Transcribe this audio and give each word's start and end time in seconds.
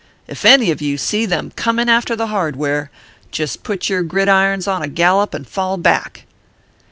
If 0.27 0.45
any 0.45 0.71
of 0.71 0.81
you 0.81 0.97
see 0.97 1.27
them 1.27 1.51
coming 1.55 1.87
after 1.87 2.15
the 2.15 2.25
hardware, 2.25 2.89
just 3.29 3.61
put 3.61 3.87
your 3.87 4.01
gridirons 4.01 4.67
on 4.67 4.81
a 4.81 4.87
gallop 4.87 5.35
and 5.35 5.47
fall 5.47 5.77
back." 5.77 6.25